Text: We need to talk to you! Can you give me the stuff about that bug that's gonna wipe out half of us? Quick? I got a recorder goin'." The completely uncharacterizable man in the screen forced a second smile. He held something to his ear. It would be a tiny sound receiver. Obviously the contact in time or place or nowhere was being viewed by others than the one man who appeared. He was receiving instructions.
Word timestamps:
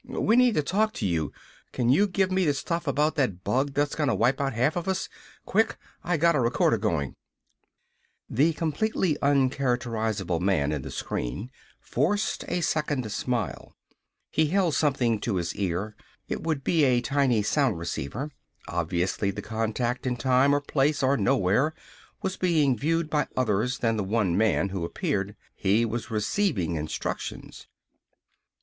We 0.03 0.35
need 0.35 0.55
to 0.55 0.63
talk 0.63 0.93
to 0.93 1.05
you! 1.05 1.31
Can 1.73 1.89
you 1.89 2.07
give 2.07 2.31
me 2.31 2.43
the 2.43 2.55
stuff 2.55 2.87
about 2.87 3.13
that 3.17 3.43
bug 3.43 3.75
that's 3.75 3.93
gonna 3.93 4.15
wipe 4.15 4.41
out 4.41 4.53
half 4.53 4.75
of 4.75 4.87
us? 4.87 5.07
Quick? 5.45 5.77
I 6.03 6.17
got 6.17 6.35
a 6.35 6.39
recorder 6.39 6.79
goin'." 6.79 7.13
The 8.27 8.53
completely 8.53 9.15
uncharacterizable 9.21 10.41
man 10.41 10.71
in 10.71 10.81
the 10.81 10.89
screen 10.89 11.51
forced 11.79 12.43
a 12.47 12.61
second 12.61 13.11
smile. 13.11 13.75
He 14.31 14.47
held 14.47 14.73
something 14.73 15.19
to 15.19 15.35
his 15.35 15.53
ear. 15.55 15.95
It 16.27 16.41
would 16.41 16.63
be 16.63 16.83
a 16.83 16.99
tiny 17.01 17.43
sound 17.43 17.77
receiver. 17.77 18.31
Obviously 18.67 19.29
the 19.29 19.43
contact 19.43 20.07
in 20.07 20.15
time 20.17 20.55
or 20.55 20.61
place 20.61 21.03
or 21.03 21.15
nowhere 21.15 21.75
was 22.23 22.37
being 22.37 22.75
viewed 22.75 23.07
by 23.07 23.27
others 23.37 23.77
than 23.77 23.97
the 23.97 24.03
one 24.03 24.35
man 24.35 24.69
who 24.69 24.83
appeared. 24.83 25.35
He 25.53 25.85
was 25.85 26.09
receiving 26.09 26.73
instructions. 26.73 27.67